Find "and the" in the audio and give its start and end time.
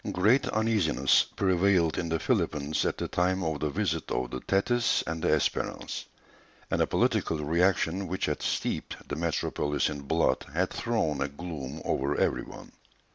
5.05-5.27